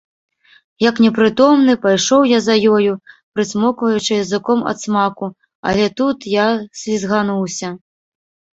[0.83, 2.93] Як непрытомны, пайшоў я за ёю,
[3.37, 5.25] прыцмокваючы языком ад смаку,
[5.73, 6.47] але тут я
[6.83, 7.69] слізгануўся.